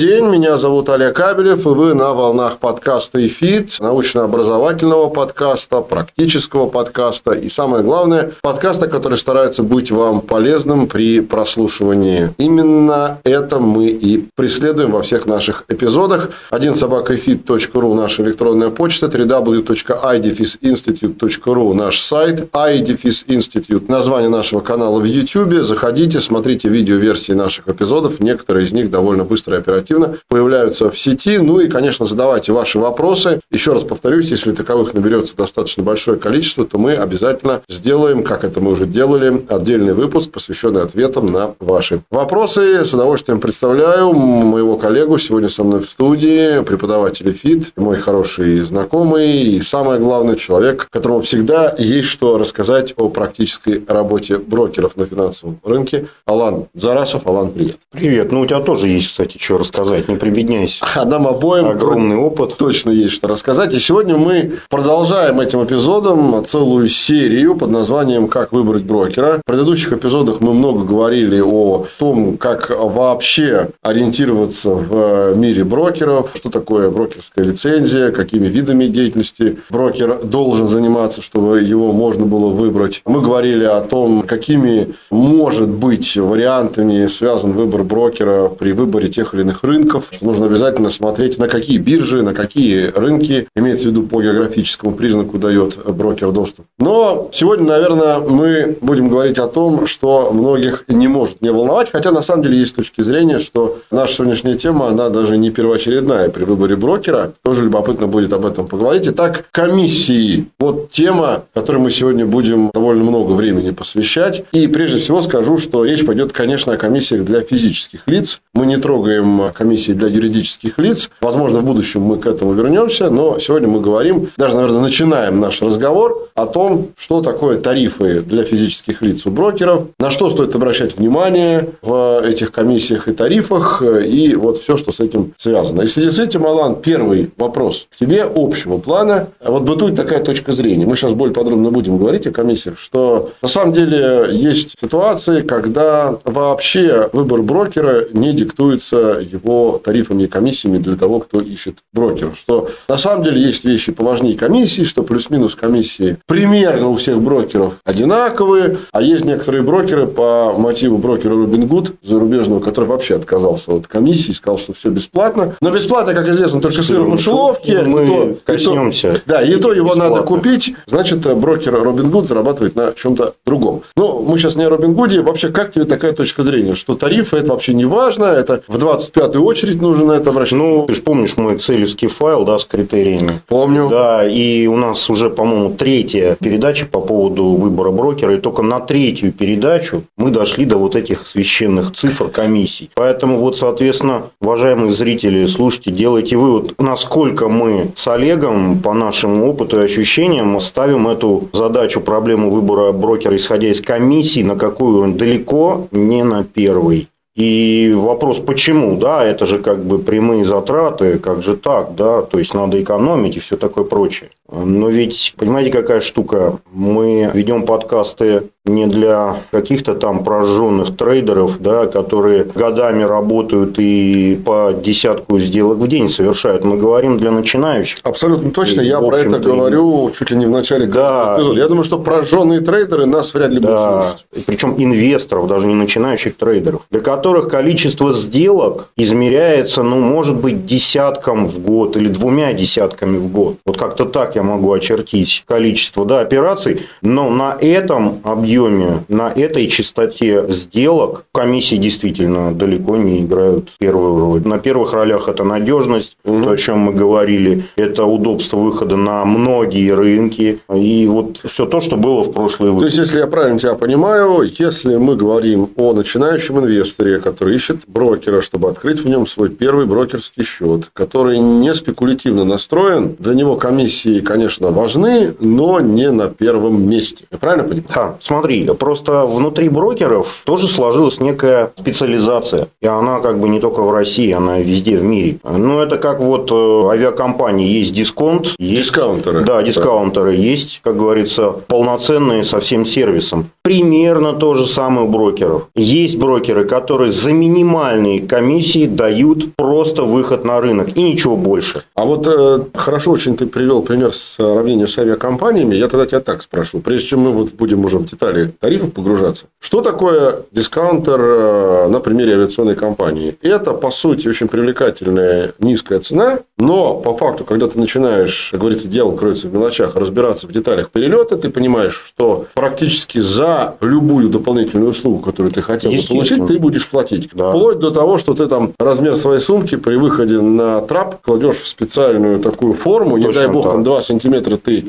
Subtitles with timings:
[0.00, 0.24] день.
[0.24, 7.50] Меня зовут Олег Кабелев, и вы на волнах подкаста «Эфит», научно-образовательного подкаста, практического подкаста и,
[7.50, 12.32] самое главное, подкаста, который старается быть вам полезным при прослушивании.
[12.38, 16.30] Именно это мы и преследуем во всех наших эпизодах.
[16.48, 25.62] Один собакаэфит.ру наша электронная почта, www.idefиsinstitute.ru наш сайт, idefиsinstitute название нашего канала в YouTube.
[25.62, 28.18] Заходите, смотрите видеоверсии наших эпизодов.
[28.20, 31.38] Некоторые из них довольно быстро и оперативно активно появляются в сети.
[31.38, 33.40] Ну и, конечно, задавайте ваши вопросы.
[33.50, 38.60] Еще раз повторюсь, если таковых наберется достаточно большое количество, то мы обязательно сделаем, как это
[38.60, 42.84] мы уже делали, отдельный выпуск, посвященный ответам на ваши вопросы.
[42.84, 49.42] С удовольствием представляю моего коллегу сегодня со мной в студии, преподаватель ФИТ, мой хороший знакомый
[49.42, 55.58] и самое главное человек, которому всегда есть что рассказать о практической работе брокеров на финансовом
[55.64, 56.06] рынке.
[56.26, 57.26] Алан Зарасов.
[57.26, 57.76] Алан, привет.
[57.90, 58.30] Привет.
[58.30, 60.84] Ну, у тебя тоже есть, кстати, что рассказать рассказать, не прибедняйся.
[61.00, 62.56] А нам обоим огромный опыт.
[62.56, 63.72] Точно есть что рассказать.
[63.72, 69.40] И сегодня мы продолжаем этим эпизодом целую серию под названием «Как выбрать брокера».
[69.44, 76.50] В предыдущих эпизодах мы много говорили о том, как вообще ориентироваться в мире брокеров, что
[76.50, 83.00] такое брокерская лицензия, какими видами деятельности брокер должен заниматься, чтобы его можно было выбрать.
[83.06, 89.42] Мы говорили о том, какими может быть вариантами связан выбор брокера при выборе тех или
[89.42, 94.02] иных рынков рынков, нужно обязательно смотреть, на какие биржи, на какие рынки, имеется в виду
[94.02, 96.66] по географическому признаку дает брокер доступ.
[96.78, 102.10] Но сегодня, наверное, мы будем говорить о том, что многих не может не волновать, хотя
[102.10, 106.44] на самом деле есть точки зрения, что наша сегодняшняя тема, она даже не первоочередная при
[106.44, 107.32] выборе брокера.
[107.42, 109.06] Тоже любопытно будет об этом поговорить.
[109.06, 110.46] Итак, комиссии.
[110.58, 114.44] Вот тема, которой мы сегодня будем довольно много времени посвящать.
[114.52, 118.40] И прежде всего скажу, что речь пойдет, конечно, о комиссиях для физических лиц.
[118.60, 121.10] Мы не трогаем комиссии для юридических лиц.
[121.22, 125.62] Возможно, в будущем мы к этому вернемся, но сегодня мы говорим, даже, наверное, начинаем наш
[125.62, 130.98] разговор о том, что такое тарифы для физических лиц у брокеров, на что стоит обращать
[130.98, 135.80] внимание в этих комиссиях и тарифах, и вот все, что с этим связано.
[135.80, 139.28] И в связи с этим, Алан, первый вопрос к тебе общего плана.
[139.42, 140.84] Вот бытует такая точка зрения.
[140.84, 146.18] Мы сейчас более подробно будем говорить о комиссиях, что на самом деле есть ситуации, когда
[146.24, 152.34] вообще выбор брокера не диктуется его по тарифам и комиссиями для того, кто ищет брокера.
[152.34, 157.74] Что на самом деле есть вещи поважнее комиссии, что плюс-минус комиссии примерно у всех брокеров
[157.84, 163.86] одинаковые, а есть некоторые брокеры по мотиву брокера Робин Гуд зарубежного, который вообще отказался от
[163.86, 165.54] комиссии, сказал, что все бесплатно.
[165.60, 167.82] Но бесплатно, как известно, только сыр в мышеловке.
[167.82, 169.08] Мы то, коснемся.
[169.08, 170.16] И то, да, и то его бесплатно.
[170.16, 173.82] надо купить, значит, брокер Робин Гуд зарабатывает на чем-то другом.
[173.96, 175.22] Но мы сейчас не о Робин Гуде.
[175.22, 179.30] Вообще, как тебе такая точка зрения, что тарифы это вообще не важно, это в 25
[179.32, 180.58] первую очередь нужно на это обращать.
[180.58, 183.40] Ну, ты же помнишь мой целевский файл, да, с критериями.
[183.46, 183.88] Помню.
[183.88, 188.80] Да, и у нас уже, по-моему, третья передача по поводу выбора брокера, и только на
[188.80, 192.90] третью передачу мы дошли до вот этих священных цифр комиссий.
[192.94, 199.80] Поэтому вот, соответственно, уважаемые зрители, слушайте, делайте вывод, насколько мы с Олегом по нашему опыту
[199.80, 205.88] и ощущениям ставим эту задачу, проблему выбора брокера, исходя из комиссии, на какую он далеко
[205.92, 207.08] не на первый.
[207.36, 212.38] И вопрос, почему, да, это же как бы прямые затраты, как же так, да, то
[212.38, 214.30] есть надо экономить и все такое прочее.
[214.50, 216.58] Но ведь, понимаете, какая штука?
[216.72, 224.72] Мы ведем подкасты не для каких-то там прожженных трейдеров, да, которые годами работают и по
[224.72, 226.64] десятку сделок в день совершают.
[226.64, 228.00] Мы говорим для начинающих.
[228.02, 228.82] Абсолютно точно.
[228.82, 231.58] И, Я про это говорю чуть ли не в начале да, эпизода.
[231.58, 234.46] Я думаю, что прожженные трейдеры нас вряд ли да, будут слушать.
[234.46, 241.46] Причем инвесторов, даже не начинающих трейдеров, для которых количество сделок измеряется, ну, может быть, десятком
[241.46, 243.56] в год или двумя десятками в год.
[243.64, 249.30] Вот как-то так я могу очертить количество да, операций, но на этом объеме объеме, на
[249.30, 254.46] этой частоте сделок комиссии действительно далеко не играют первую роль.
[254.46, 256.42] На первых ролях это надежность, угу.
[256.42, 261.80] то, о чем мы говорили, это удобство выхода на многие рынки и вот все то,
[261.80, 262.96] что было в прошлые выпуски.
[262.96, 267.82] То есть, если я правильно тебя понимаю, если мы говорим о начинающем инвесторе, который ищет
[267.86, 273.56] брокера, чтобы открыть в нем свой первый брокерский счет, который не спекулятивно настроен, для него
[273.56, 277.24] комиссии, конечно, важны, но не на первом месте.
[277.30, 277.86] Я правильно понимаю?
[277.94, 278.39] Да, смотри,
[278.78, 282.68] просто внутри брокеров тоже сложилась некая специализация.
[282.80, 285.38] И она как бы не только в России, она везде в мире.
[285.44, 288.54] Ну, это как вот э, авиакомпании есть дисконт.
[288.58, 289.40] Есть, дискаунтеры.
[289.40, 290.32] Да, дискаунтеры.
[290.32, 290.36] Да.
[290.36, 293.50] Есть, как говорится, полноценные со всем сервисом.
[293.62, 295.68] Примерно то же самое у брокеров.
[295.74, 301.82] Есть брокеры, которые за минимальные комиссии дают просто выход на рынок и ничего больше.
[301.94, 305.74] А вот э, хорошо очень ты привел пример с сравнением с авиакомпаниями.
[305.74, 306.80] Я тогда тебя так спрошу.
[306.80, 309.46] Прежде чем мы вот будем уже в детали тарифов погружаться.
[309.58, 313.36] Что такое дискаунтер э, на примере авиационной компании?
[313.42, 318.88] Это, по сути, очень привлекательная низкая цена, но по факту, когда ты начинаешь, как говорится,
[318.88, 324.90] дело кроется в мелочах, разбираться в деталях перелета, ты понимаешь, что практически за любую дополнительную
[324.90, 327.30] услугу, которую ты хотел бы получить, ты будешь платить.
[327.32, 327.50] Да.
[327.50, 331.68] Вплоть до того, что ты там размер своей сумки при выходе на трап кладешь в
[331.68, 333.72] специальную такую форму, Точно не дай бог, так.
[333.72, 334.82] там 2 сантиметра ты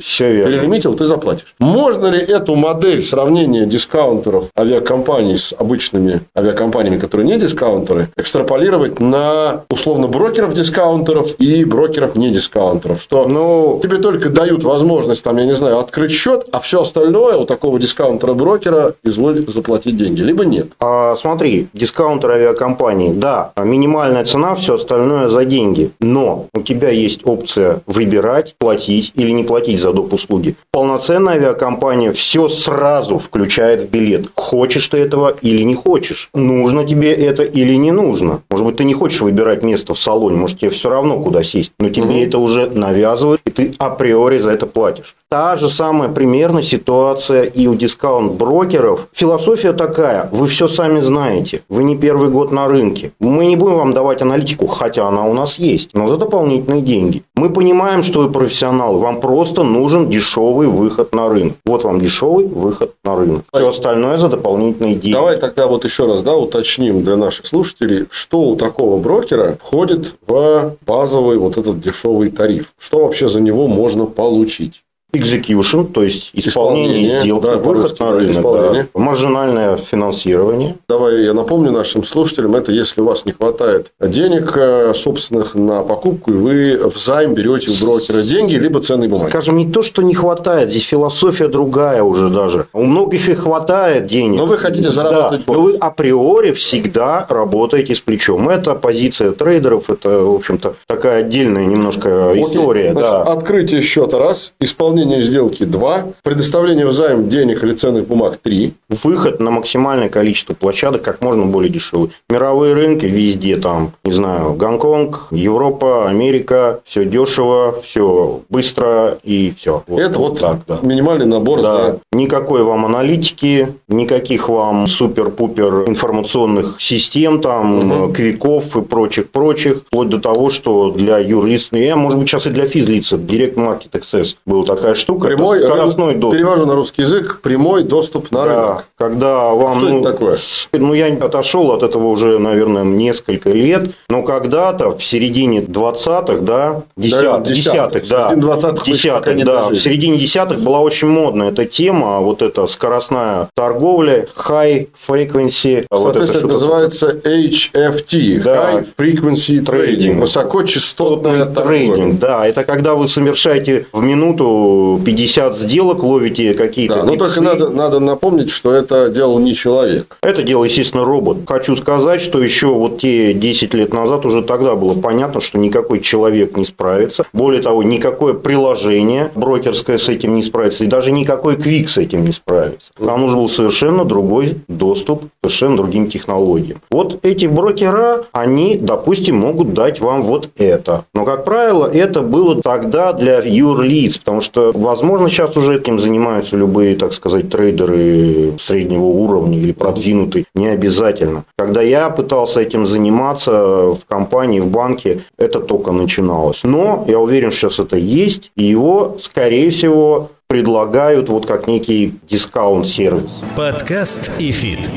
[0.43, 1.55] перелимитил, ты заплатишь.
[1.59, 9.63] Можно ли эту модель сравнения дискаунтеров авиакомпаний с обычными авиакомпаниями, которые не дискаунтеры, экстраполировать на
[9.69, 13.01] условно брокеров дискаунтеров и брокеров не дискаунтеров?
[13.01, 17.38] Что ну, тебе только дают возможность, там, я не знаю, открыть счет, а все остальное
[17.38, 20.68] у такого дискаунтера-брокера изволь заплатить деньги, либо нет.
[20.81, 25.92] А, смотри, дискаунтер авиакомпании, да, минимальная цена, все остальное за деньги.
[26.01, 30.12] Но у тебя есть опция выбирать, платить или не платить за доп.
[30.13, 30.56] услуги.
[30.72, 34.27] Полноценная авиакомпания все сразу включает в билет.
[34.35, 36.29] Хочешь ты этого или не хочешь.
[36.33, 38.41] Нужно тебе это или не нужно.
[38.50, 41.71] Может быть, ты не хочешь выбирать место в салоне, может, тебе все равно куда сесть.
[41.79, 42.13] Но тебе угу.
[42.13, 45.15] это уже навязывают, и ты априори за это платишь.
[45.29, 49.07] Та же самая примерно ситуация и у дискаунт-брокеров.
[49.13, 53.13] Философия такая, вы все сами знаете, вы не первый год на рынке.
[53.19, 57.24] Мы не будем вам давать аналитику, хотя она у нас есть, но за дополнительные деньги.
[57.35, 61.53] Мы понимаем, что вы профессионалы, вам просто нужен дешевый выход на рынок.
[61.65, 63.44] Вот вам дешевый выход на рынок.
[63.54, 65.13] Все остальное за дополнительные деньги.
[65.13, 70.16] Давай тогда вот еще раз да, уточним для наших слушателей, что у такого брокера входит
[70.28, 72.74] в базовый вот этот дешевый тариф.
[72.78, 74.84] Что вообще за него можно получить?
[75.13, 80.75] Execution, то есть исполнение, исполнение сделки, да, выход на рынок, да, маржинальное финансирование.
[80.88, 85.81] Давай я напомню нашим слушателям, это если у вас не хватает денег э, собственных на
[85.84, 89.30] покупку, и вы в займ берете у брокера деньги, либо ценные бумаги.
[89.30, 92.68] Скажем, не то, что не хватает, здесь философия другая уже даже.
[92.74, 94.40] У многих и хватает денег.
[94.40, 98.50] Но вы хотите заработать да, Но вы априори всегда работаете с плечом.
[98.50, 102.44] Это позиция трейдеров, это, в общем-то, такая отдельная немножко Окей.
[102.44, 102.92] история.
[102.92, 103.24] Значит, да.
[103.24, 108.74] Открытие счета раз, исполнение исполнение сделки 2, предоставление взаим денег или ценных бумаг 3.
[109.03, 112.12] Выход на максимальное количество площадок как можно более дешевый.
[112.30, 119.83] Мировые рынки везде там, не знаю, Гонконг, Европа, Америка, все дешево, все быстро и все.
[119.88, 120.80] Вот, Это вот, так, да.
[120.81, 121.62] минимальный набор.
[121.62, 121.71] Да.
[121.71, 122.00] За...
[122.12, 128.13] Никакой вам аналитики, никаких вам супер-пупер информационных систем, там, угу.
[128.13, 132.68] квиков и прочих-прочих, вплоть до того, что для юристов, я, может быть, сейчас и для
[132.68, 135.27] физлица, Direct Market Access был такая такая штука.
[135.27, 136.38] Прямой, скоростной доступ.
[136.38, 137.39] Перевожу на русский язык.
[137.41, 138.85] Прямой доступ на да, рынок.
[138.97, 139.79] Когда вам...
[139.79, 140.39] Что ну, это такое?
[140.73, 143.91] Ну, я отошел от этого уже, наверное, несколько лет.
[144.10, 150.60] Но когда-то в середине 20-х, да, десятых, десятых, да, 20-х, десятых, да, в середине десятых
[150.60, 155.86] была очень модная эта тема, вот эта скоростная торговля, high frequency.
[155.91, 162.19] Соответственно, вот это, называется HFT, да, high frequency trading, высокочастотная трейдинг.
[162.19, 167.69] Да, это когда вы совершаете в минуту 50 сделок, ловите какие-то Да, но только надо,
[167.69, 170.17] надо напомнить, что это делал не человек.
[170.21, 171.39] Это делал, естественно, робот.
[171.45, 176.00] Хочу сказать, что еще вот те 10 лет назад уже тогда было понятно, что никакой
[176.00, 177.25] человек не справится.
[177.33, 180.83] Более того, никакое приложение брокерское с этим не справится.
[180.85, 182.91] И даже никакой QUIK с этим не справится.
[182.97, 186.79] Нам нужен был совершенно другой доступ к совершенно другим технологиям.
[186.91, 191.05] Вот эти брокера, они, допустим, могут дать вам вот это.
[191.15, 196.56] Но, как правило, это было тогда для юрлиц, потому что возможно, сейчас уже этим занимаются
[196.58, 200.46] любые, так сказать, трейдеры среднего уровня или продвинутые.
[200.56, 201.44] Не обязательно.
[201.58, 203.51] Когда я пытался этим заниматься
[203.94, 206.63] в компании, в банке, это только начиналось.
[206.63, 212.16] Но я уверен, что сейчас это есть, и его, скорее всего, предлагают вот как некий
[212.29, 213.39] discount-сервис.
[213.56, 214.90] Подкаст и фит.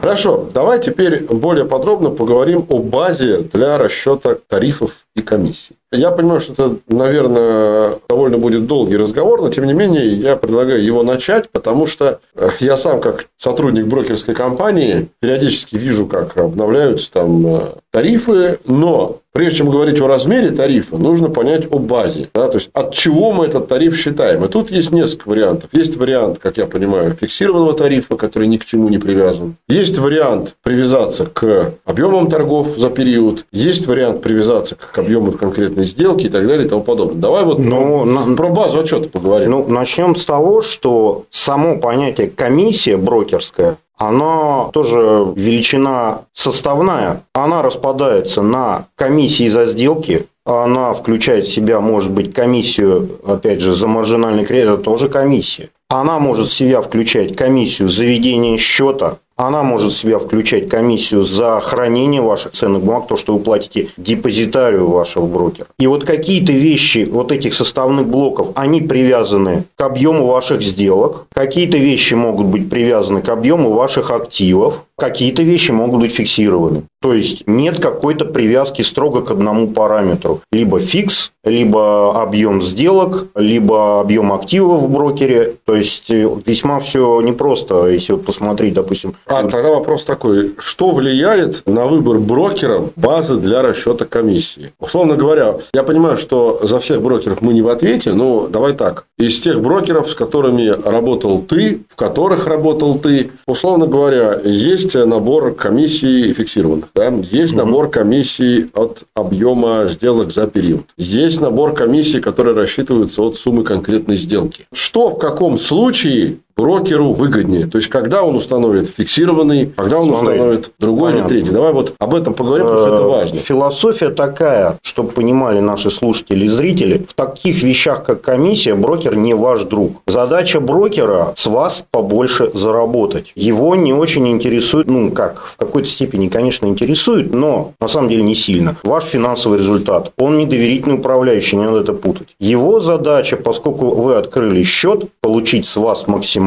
[0.00, 5.74] Хорошо, давай теперь более подробно поговорим о базе для расчета тарифов и комиссий.
[5.92, 10.82] Я понимаю, что это, наверное, довольно будет долгий разговор, но тем не менее я предлагаю
[10.82, 17.12] его начать, потому что э, я сам, как сотрудник брокерской компании, периодически вижу, как обновляются
[17.12, 17.60] там э,
[17.92, 22.28] тарифы, но прежде чем говорить о размере тарифа, нужно понять о базе.
[22.34, 22.48] Да?
[22.48, 24.44] То есть, от чего мы этот тариф считаем.
[24.44, 25.68] И тут есть несколько вариантов.
[25.72, 29.56] Есть вариант, как я понимаю, фиксированного тарифа, который ни к чему не привязан.
[29.68, 33.44] Есть вариант привязаться к объемам торгов за период.
[33.52, 35.32] Есть вариант привязаться к объему
[35.76, 37.20] конкретной сделки и так далее и тому подобное.
[37.20, 39.50] Давай вот Ну, про, на- про базу отчета поговорим.
[39.50, 47.22] Ну, начнем с того, что само понятие комиссия брокерская, она тоже величина составная.
[47.34, 53.74] Она распадается на комиссии за сделки, она включает в себя, может быть, комиссию, опять же,
[53.74, 55.70] за маржинальный кредит, это тоже комиссия.
[55.88, 61.22] Она может в себя включать комиссию за ведение счета, она может в себя включать комиссию
[61.22, 65.66] за хранение ваших ценных бумаг, то, что вы платите депозитарию вашего брокера.
[65.78, 71.76] И вот какие-то вещи вот этих составных блоков, они привязаны к объему ваших сделок, какие-то
[71.76, 76.84] вещи могут быть привязаны к объему ваших активов, какие-то вещи могут быть фиксированы.
[77.06, 80.40] То есть нет какой-то привязки строго к одному параметру.
[80.50, 85.54] Либо фикс, либо объем сделок, либо объем активов в брокере.
[85.64, 91.62] То есть э, весьма все непросто, если посмотреть, допустим, А тогда вопрос такой, что влияет
[91.66, 94.72] на выбор брокеров базы для расчета комиссии?
[94.80, 99.04] Условно говоря, я понимаю, что за всех брокеров мы не в ответе, но давай так.
[99.16, 105.54] Из тех брокеров, с которыми работал ты, в которых работал ты, условно говоря, есть набор
[105.54, 107.12] комиссий фиксированных, да?
[107.30, 113.62] есть набор комиссий от объема сделок за период, есть набор комиссий, которые рассчитываются от суммы
[113.62, 114.66] конкретной сделки.
[114.72, 117.66] Что в каком случае брокеру выгоднее.
[117.66, 121.28] То есть, когда он установит фиксированный, когда он Смотри, установит другой или понятно.
[121.36, 121.50] третий.
[121.50, 123.38] Давай вот об этом поговорим, потому что это Э, важно.
[123.40, 129.34] Философия такая, чтобы понимали наши слушатели и зрители, в таких вещах, как комиссия, брокер не
[129.34, 130.00] ваш друг.
[130.06, 133.32] Задача брокера с вас побольше заработать.
[133.34, 138.22] Его не очень интересует, ну как, в какой-то степени, конечно, интересует, но на самом деле
[138.22, 138.76] не сильно.
[138.82, 140.12] Ваш финансовый результат.
[140.16, 142.28] Он не доверительный управляющий, не надо это путать.
[142.40, 146.45] Его задача, поскольку вы открыли счет, получить с вас максимально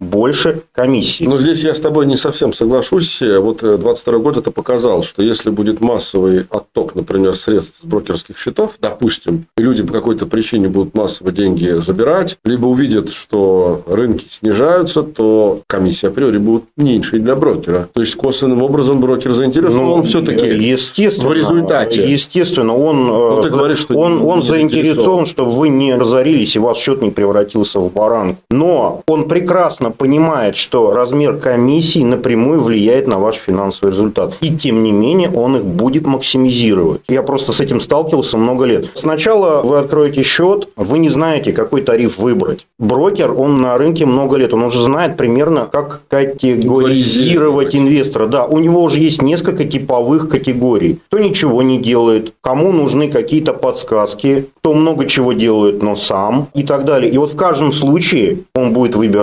[0.00, 1.24] больше комиссии.
[1.24, 3.20] Но здесь я с тобой не совсем соглашусь.
[3.20, 8.72] Вот 22 год это показал, что если будет массовый отток, например, средств с брокерских счетов,
[8.80, 15.02] допустим, и люди по какой-то причине будут массово деньги забирать, либо увидят, что рынки снижаются,
[15.02, 17.88] то комиссия априори будет меньше для брокера.
[17.92, 22.10] То есть, косвенным образом брокер заинтересован, он все-таки естественно, в результате.
[22.10, 24.70] Естественно, он, Ну, ты э, говоришь, что он, он заинтересован.
[24.70, 28.40] заинтересован, чтобы вы не разорились и ваш счет не превратился в баранку.
[28.50, 34.34] Но он прекрасно понимает, что размер комиссии напрямую влияет на ваш финансовый результат.
[34.40, 37.00] И тем не менее он их будет максимизировать.
[37.08, 38.86] Я просто с этим сталкивался много лет.
[38.94, 42.66] Сначала вы откроете счет, вы не знаете, какой тариф выбрать.
[42.78, 48.26] Брокер, он на рынке много лет, он уже знает примерно, как категоризировать инвестора.
[48.26, 50.98] Да, у него уже есть несколько типовых категорий.
[51.06, 56.62] Кто ничего не делает, кому нужны какие-то подсказки, кто много чего делает, но сам и
[56.62, 57.10] так далее.
[57.10, 59.13] И вот в каждом случае он будет выбирать,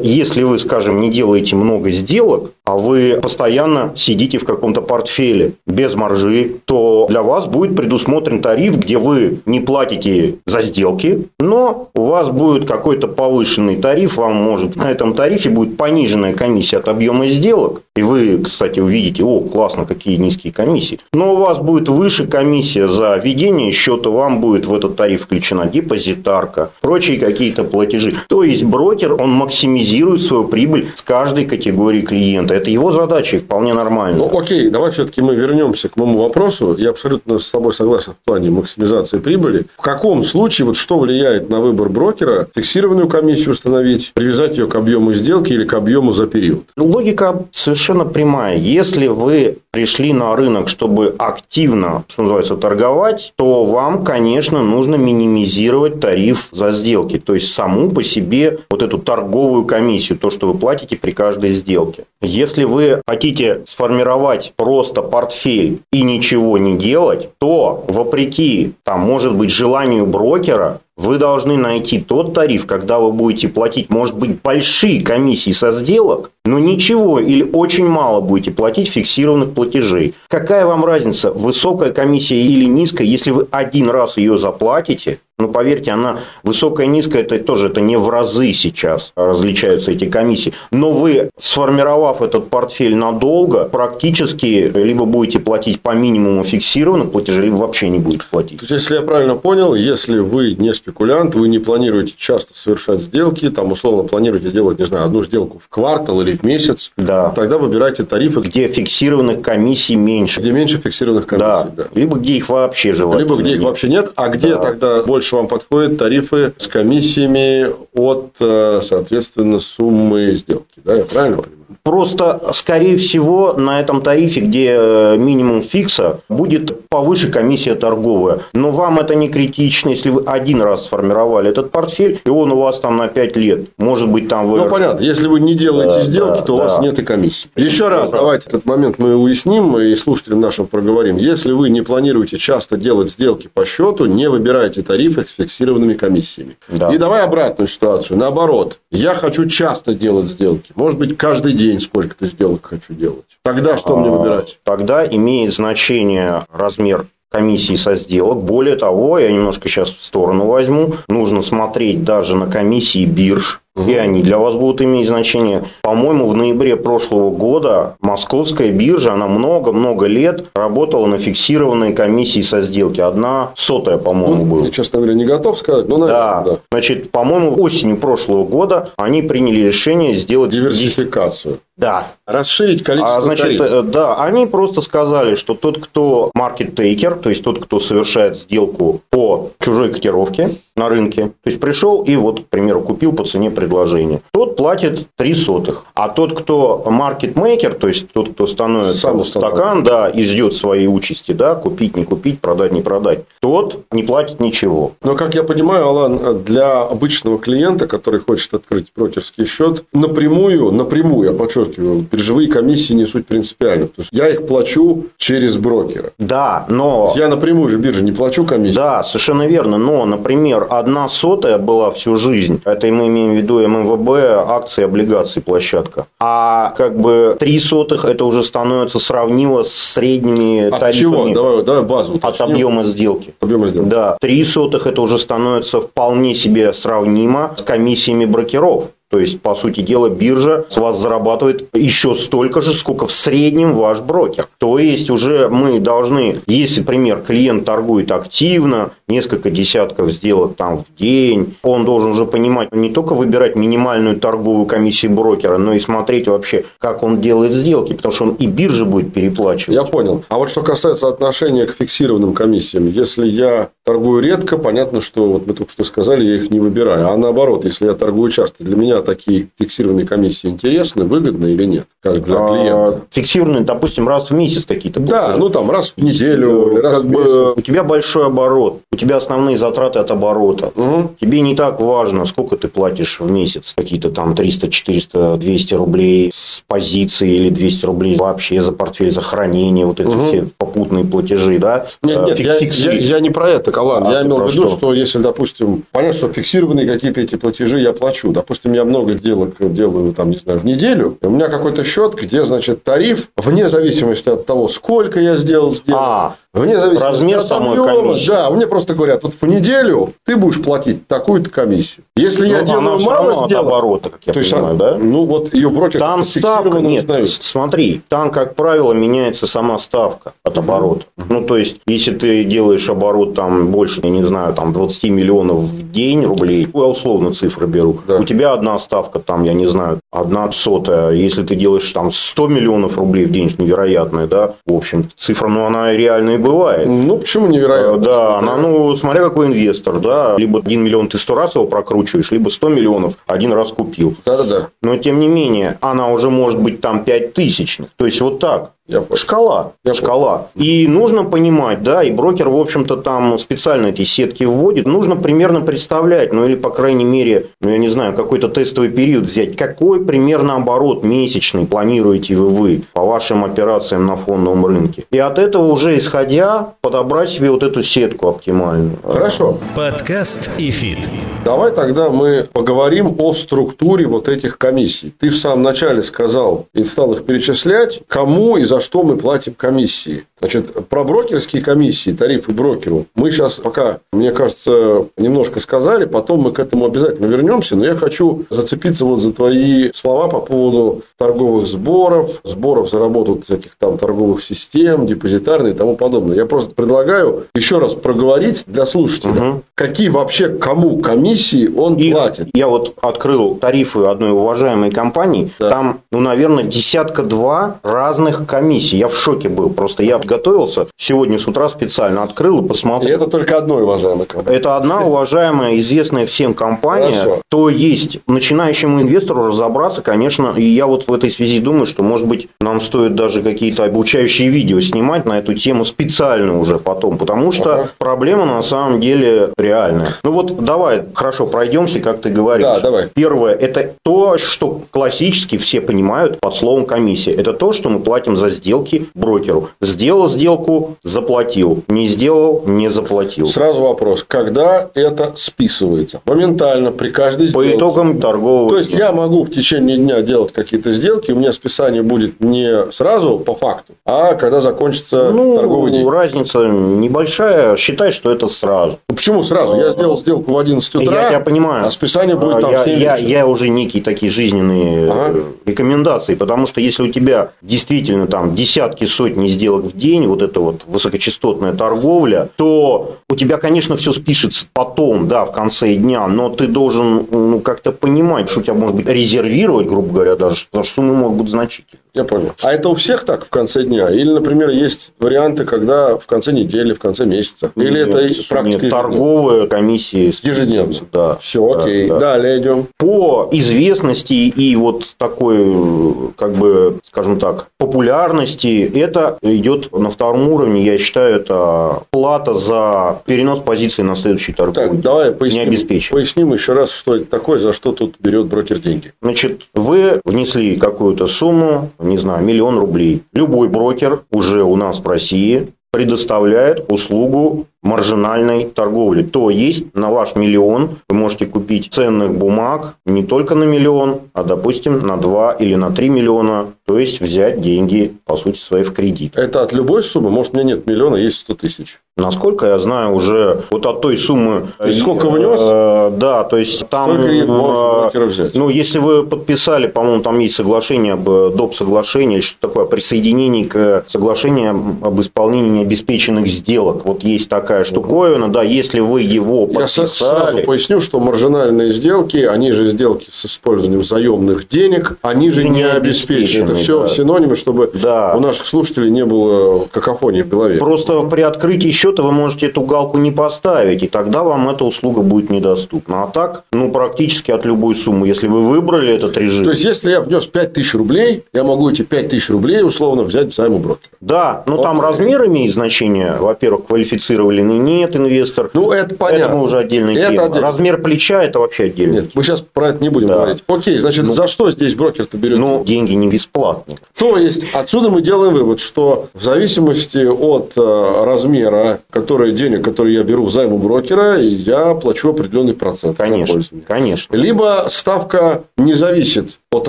[0.00, 5.94] если вы, скажем, не делаете много сделок, а вы постоянно сидите в каком-то портфеле без
[5.94, 12.04] маржи, то для вас будет предусмотрен тариф, где вы не платите за сделки, но у
[12.04, 17.28] вас будет какой-то повышенный тариф, вам может на этом тарифе будет пониженная комиссия от объема
[17.28, 22.26] сделок, и вы, кстати, увидите, о, классно, какие низкие комиссии, но у вас будет выше
[22.26, 28.14] комиссия за ведение счета, вам будет в этот тариф включена депозитарка, прочие какие-то платежи.
[28.28, 32.54] То есть брокер, он максимизирует свою прибыль с каждой категории клиента.
[32.54, 34.18] Это его задача и вполне нормально.
[34.18, 36.76] Ну, окей, давай все-таки мы вернемся к моему вопросу.
[36.78, 39.66] Я абсолютно с тобой согласен в плане максимизации прибыли.
[39.76, 44.74] В каком случае, вот что влияет на выбор брокера, фиксированную комиссию установить, привязать ее к
[44.74, 46.64] объему сделки или к объему за период?
[46.76, 48.56] Логика совершенно прямая.
[48.56, 56.00] Если вы пришли на рынок, чтобы активно, что называется, торговать, то вам, конечно, нужно минимизировать
[56.00, 57.18] тариф за сделки.
[57.18, 61.52] То есть, саму по себе вот эту торговую комиссию, то, что вы платите при каждой
[61.52, 62.04] сделке.
[62.22, 69.50] Если вы хотите сформировать просто портфель и ничего не делать, то, вопреки, там, может быть,
[69.50, 75.52] желанию брокера, вы должны найти тот тариф, когда вы будете платить, может быть, большие комиссии
[75.52, 80.14] со сделок, но ничего или очень мало будете платить фиксированных платежей.
[80.28, 85.92] Какая вам разница, высокая комиссия или низкая, если вы один раз ее заплатите, ну, поверьте,
[85.92, 90.52] она высокая, низкая, это тоже это не в разы сейчас различаются эти комиссии.
[90.72, 97.54] Но вы, сформировав этот портфель надолго, практически либо будете платить по минимуму фиксированных платежей, либо
[97.54, 98.58] вообще не будете платить.
[98.58, 103.00] То есть, если я правильно понял, если вы не спекулянт, вы не планируете часто совершать
[103.00, 107.30] сделки, там, условно, планируете делать, не знаю, одну сделку в квартал или в месяц, да.
[107.30, 110.40] тогда выбирайте тарифы, где фиксированных комиссий меньше.
[110.40, 111.46] Где меньше фиксированных комиссий.
[111.46, 111.70] Да.
[111.76, 111.84] да.
[111.94, 114.62] Либо где их вообще желательно Либо где их вообще нет, а где да.
[114.62, 120.80] тогда больше больше вам подходят тарифы с комиссиями от, э, соответственно, суммы сделки.
[120.84, 121.57] Да, я правильно понимаю?
[121.88, 128.40] Просто, скорее всего, на этом тарифе, где э, минимум фикса, будет повыше комиссия торговая.
[128.52, 132.56] Но вам это не критично, если вы один раз сформировали этот портфель, и он у
[132.56, 133.60] вас там на 5 лет.
[133.78, 134.58] Может быть, там вы...
[134.58, 135.02] Ну, понятно.
[135.02, 136.64] Если вы не делаете да, сделки, да, то у да.
[136.64, 137.48] вас нет и комиссии.
[137.56, 141.16] Еще раз, давайте этот момент мы уясним и слушателям нашим проговорим.
[141.16, 146.58] Если вы не планируете часто делать сделки по счету, не выбирайте тарифы с фиксированными комиссиями.
[146.68, 146.92] Да.
[146.92, 148.18] И давай обратную ситуацию.
[148.18, 150.70] Наоборот, я хочу часто делать сделки.
[150.74, 153.38] Может быть, каждый день сколько-то сделок хочу делать.
[153.42, 154.58] Тогда что мне а, выбирать?
[154.64, 158.42] Тогда имеет значение размер комиссии со сделок.
[158.42, 163.94] Более того, я немножко сейчас в сторону возьму, нужно смотреть даже на комиссии бирж, и
[163.94, 165.64] они для вас будут иметь значение.
[165.82, 172.62] По-моему, в ноябре прошлого года московская биржа, она много-много лет работала на фиксированной комиссии со
[172.62, 173.00] сделки.
[173.00, 174.64] Одна сотая, по-моему, ну, была.
[174.66, 176.42] Я, честно говоря, не готов сказать, но, наверное, да.
[176.42, 176.58] да.
[176.72, 180.50] Значит, по-моему, осенью прошлого года они приняли решение сделать...
[180.50, 181.58] Диверсификацию.
[181.78, 182.08] Да.
[182.26, 183.70] Расширить количество а, значит, тарифов.
[183.70, 189.00] Э, да, они просто сказали, что тот, кто маркет-тейкер, то есть тот, кто совершает сделку
[189.10, 193.50] по чужой котировке на рынке, то есть пришел и вот, к примеру, купил по цене
[193.50, 195.84] предложения, тот платит 3 сотых.
[195.94, 200.54] А тот, кто маркет-мейкер, то есть тот, кто становится Сам в стакан, да, и ждет
[200.54, 204.92] своей участи, да, купить, не купить, продать, не продать, тот не платит ничего.
[205.02, 211.32] Но, как я понимаю, Алан, для обычного клиента, который хочет открыть брокерский счет, напрямую, напрямую,
[211.32, 216.12] я подчеркиваю, биржевые комиссии не суть принципиально, потому что я их плачу через брокера.
[216.18, 217.12] Да, но...
[217.16, 218.76] Я напрямую же бирже не плачу комиссию.
[218.76, 223.66] Да, совершенно верно, но, например, одна сотая была всю жизнь, это мы имеем в виду
[223.66, 224.08] ММВБ,
[224.48, 226.06] акции, облигации, площадка.
[226.20, 231.00] А как бы три сотых это уже становится сравнимо с средними От тарифами.
[231.00, 231.28] чего?
[231.34, 232.14] Давай, давай базу.
[232.14, 232.46] Уточним.
[232.46, 233.34] От объема сделки.
[233.40, 233.88] Объема сделки.
[233.88, 234.16] Да.
[234.20, 238.84] Три сотых это уже становится вполне себе сравнимо с комиссиями брокеров.
[239.10, 243.74] То есть, по сути дела, биржа с вас зарабатывает еще столько же, сколько в среднем
[243.74, 244.48] ваш брокер.
[244.58, 250.98] То есть, уже мы должны, если, например, клиент торгует активно, несколько десятков сделок там в
[250.98, 256.28] день, он должен уже понимать, не только выбирать минимальную торговую комиссию брокера, но и смотреть
[256.28, 259.74] вообще, как он делает сделки, потому что он и биржа будет переплачивать.
[259.74, 260.24] Я понял.
[260.28, 265.46] А вот что касается отношения к фиксированным комиссиям, если я торгую редко, понятно, что вот
[265.46, 267.08] мы только что сказали, я их не выбираю.
[267.08, 271.86] А наоборот, если я торгую часто, для меня такие фиксированные комиссии интересны, выгодны или нет?
[272.02, 273.02] Как для а, клиента?
[273.10, 275.00] Фиксированные, допустим, раз в месяц какие-то.
[275.00, 277.56] Да, ну там раз в неделю, э, раз в месяц.
[277.56, 280.72] У тебя большой оборот, у тебя основные затраты от оборота.
[280.74, 281.16] Угу.
[281.20, 283.74] Тебе не так важно, сколько ты платишь в месяц.
[283.76, 289.22] Какие-то там 300, 400, 200 рублей с позиции или 200 рублей вообще за портфель, за
[289.22, 290.26] хранение, вот эти угу.
[290.28, 291.86] все попутные платежи, да?
[292.02, 294.06] Нет, нет, я, я, я не про это, Калан.
[294.06, 294.76] А я имел в виду, что?
[294.76, 298.32] что если, допустим, понятно, что фиксированные какие-то эти платежи я плачу.
[298.32, 301.18] Допустим, я много сделок делаю, там, не знаю, в неделю.
[301.22, 306.00] У меня какой-то счет, где, значит, тариф, вне зависимости от того, сколько я сделал сделок,
[306.00, 308.28] а, вне зависимости размер от самой объема, комиссии.
[308.28, 312.04] Да, мне просто говорят, вот в неделю ты будешь платить такую-то комиссию.
[312.16, 314.98] Если Но я делаю мало от оборота, как я то понимаю, есть, да?
[314.98, 317.28] Ну, вот ее брокер Там ставка, нет, узнает.
[317.28, 321.04] смотри, там, как правило, меняется сама ставка от оборота.
[321.16, 321.24] Uh-huh.
[321.28, 325.58] Ну, то есть, если ты делаешь оборот там больше, я не знаю, там 20 миллионов
[325.58, 328.16] в день рублей, я условно цифры беру, да.
[328.16, 331.12] у тебя одна ставка там, я не знаю, одна сотая.
[331.12, 335.64] Если ты делаешь там 100 миллионов рублей в день, невероятная, да, в общем, цифра, ну,
[335.64, 336.86] она реально и бывает.
[336.88, 337.98] Ну, почему невероятно?
[337.98, 342.30] Да, она, ну, смотря какой инвестор, да, либо 1 миллион ты 100 раз его прокручиваешь,
[342.30, 344.14] либо 100 миллионов один раз купил.
[344.24, 344.68] Да-да-да.
[344.82, 347.90] Но, тем не менее, она уже может быть там 5 тысячных.
[347.96, 348.72] То есть, вот так.
[348.88, 349.16] Я понял.
[349.16, 349.72] Шкала.
[349.84, 350.48] Я шкала.
[350.54, 354.86] И нужно понимать, да, и брокер, в общем-то, там специально эти сетки вводит.
[354.86, 359.24] Нужно примерно представлять, ну или, по крайней мере, ну я не знаю, какой-то тестовый период
[359.24, 359.56] взять.
[359.56, 365.04] Какой примерно оборот месячный планируете вы, вы по вашим операциям на фондовом рынке?
[365.10, 368.96] И от этого уже исходя, подобрать себе вот эту сетку оптимальную.
[369.04, 369.58] Хорошо.
[369.76, 370.98] Подкаст и фит.
[371.44, 375.14] Давай тогда мы поговорим о структуре вот этих комиссий.
[375.18, 379.54] Ты в самом начале сказал и стал их перечислять, кому и за что мы платим
[379.54, 380.26] комиссии.
[380.40, 386.52] Значит, про брокерские комиссии, тарифы брокеру, мы сейчас пока, мне кажется, немножко сказали, потом мы
[386.52, 391.66] к этому обязательно вернемся, но я хочу зацепиться вот за твои слова по поводу торговых
[391.66, 396.36] сборов, сборов за работу всяких там торговых систем, депозитарной и тому подобное.
[396.36, 399.62] Я просто предлагаю еще раз проговорить для слушателя, Мгм.
[399.74, 402.48] какие вообще кому комиссии он И платит.
[402.54, 405.50] Я вот открыл тарифы одной уважаемой компании.
[405.58, 405.68] Да.
[405.70, 408.98] Там, ну, наверное, десятка-два разных комиссий.
[408.98, 409.70] Я в шоке был.
[409.70, 410.86] Просто я готовился.
[410.98, 413.16] Сегодня с утра специально открыл и И посмотрел.
[413.20, 414.58] это только одной уважаемой компании.
[414.58, 417.22] Это одна уважаемая, известная всем компания.
[417.22, 417.42] Хорошо.
[417.50, 422.26] То есть, начинающему инвестору разобраться, конечно, и я вот в этой связи думаю, что, может
[422.26, 427.50] быть, нам стоит даже какие-то обучающие видео снимать на эту тему специально уже потом, потому
[427.52, 427.88] что Ага.
[427.98, 430.10] проблема на самом деле реальная.
[430.22, 432.64] Ну вот давай, хорошо, пройдемся, как ты говоришь.
[432.66, 433.08] Да, давай.
[433.14, 437.32] Первое, это то, что классически все понимают под словом комиссия.
[437.32, 439.70] Это то, что мы платим за сделки брокеру.
[440.18, 441.84] Сделал сделку, заплатил.
[441.86, 443.46] Не сделал, не заплатил.
[443.46, 446.20] Сразу вопрос, когда это списывается?
[446.24, 447.76] Моментально, при каждой По сделке.
[447.76, 449.06] итогам торгового То есть, дня.
[449.06, 453.54] я могу в течение дня делать какие-то сделки, у меня списание будет не сразу по
[453.54, 456.08] факту, а когда закончится Ну, торговый день.
[456.08, 457.76] разница небольшая.
[457.76, 458.98] Считай, что это сразу.
[459.08, 459.76] Ну, Почему сразу?
[459.76, 461.86] Я сделал сделку в 11 утра, я тебя понимаю.
[461.86, 465.38] а списание будет там я, в 7 я, я уже некие такие жизненные Ага.
[465.38, 470.42] э, рекомендации, потому что если у тебя действительно там десятки, сотни сделок в день, вот
[470.42, 476.26] это вот высокочастотная торговля, то у тебя, конечно, все спишется потом, да, в конце дня,
[476.26, 480.66] но ты должен ну, как-то понимать, что у тебя может быть резервировать, грубо говоря, даже,
[480.66, 482.00] потому что суммы могут быть значительные.
[482.18, 482.52] Я понял.
[482.62, 484.10] А это у всех так в конце дня?
[484.10, 487.70] Или, например, есть варианты, когда в конце недели, в конце месяца?
[487.76, 490.34] Или это Нет, практика нет, торговые комиссии.
[490.42, 490.94] Ежедневно.
[491.12, 491.36] Да.
[491.40, 492.08] Все, Да, окей.
[492.08, 492.18] да.
[492.18, 492.88] Далее идем.
[492.98, 500.84] по известности и вот такой, как бы, скажем так, популярности, это идет на втором уровне.
[500.84, 504.88] Я считаю, это плата за перенос позиции на следующий торговый.
[504.90, 506.12] Так, давай поясним, Не обеспечен.
[506.14, 509.12] поясним еще раз, что это такое, за что тут берет брокер деньги.
[509.22, 513.22] Значит, вы внесли какую-то сумму, не знаю, миллион рублей.
[513.32, 519.22] Любой брокер уже у нас в России предоставляет услугу маржинальной торговли.
[519.22, 524.42] То есть на ваш миллион вы можете купить ценных бумаг не только на миллион, а,
[524.42, 526.66] допустим, на 2 или на 3 миллиона.
[526.86, 529.36] То есть взять деньги, по сути, свои в кредит.
[529.36, 530.30] Это от любой суммы?
[530.30, 532.00] Может, у меня нет миллиона, есть 100 тысяч.
[532.18, 534.66] Насколько я знаю, уже вот от той суммы...
[534.78, 535.60] То есть, сколько внес?
[535.62, 537.10] Э, Да, то есть там...
[537.10, 538.54] Можно э, взять.
[538.54, 541.76] Ну, если вы подписали, по-моему, там есть соглашение об э, доп.
[541.76, 544.70] соглашении, или что такое, присоединении к соглашению
[545.02, 547.04] об исполнении необеспеченных сделок.
[547.04, 550.06] Вот есть такая штуковина, да, если вы его Я подписали...
[550.06, 555.70] сразу поясню, что маржинальные сделки, они же сделки с использованием заемных денег, они же Не
[555.70, 556.64] не обеспечены.
[556.64, 557.08] Это все да.
[557.08, 558.34] синонимы, чтобы Да.
[558.34, 560.78] у наших слушателей не было какофонии в голове.
[560.78, 565.20] Просто при открытии счета вы можете эту галку не поставить, и тогда вам эта услуга
[565.20, 566.22] будет недоступна.
[566.22, 568.26] А так, ну, практически от любой суммы.
[568.28, 569.64] Если вы выбрали этот режим...
[569.64, 573.76] То есть, если я внес 5000 рублей, я могу эти 5000 рублей условно взять взаймы
[573.76, 574.08] у брокера.
[574.20, 575.08] Да, но там Окей.
[575.10, 576.36] размер имеет значение.
[576.40, 578.70] Во-первых, квалифицировали или нет инвестор.
[578.74, 579.44] Ну, это понятно.
[579.44, 580.44] Это мы уже отдельная Это тема.
[580.44, 580.60] отдельно.
[580.66, 582.12] Размер плеча– это вообще отдельно.
[582.14, 583.34] Нет, мы сейчас про это не будем Да.
[583.34, 583.64] говорить.
[583.66, 585.58] Окей, значит, за что здесь брокер-то берет?
[585.58, 586.98] Ну, деньги не бесплатные.
[587.16, 593.14] То есть, отсюда мы делаем вывод, что в зависимости от э, размера который, денег, которые
[593.16, 596.16] я беру в займ у брокера, я плачу определенный процент.
[596.16, 597.36] Конечно, конечно.
[597.36, 599.88] Либо ставка не зависит от